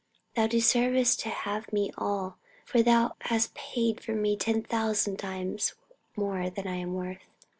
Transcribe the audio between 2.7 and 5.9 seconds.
Thou hast paid for me ten thousand times